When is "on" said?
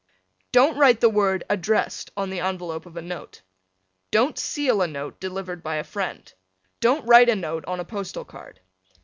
2.17-2.31, 7.67-7.79